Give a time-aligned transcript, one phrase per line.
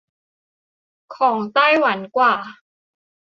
[1.15, 2.33] ของไต้หวันกว่า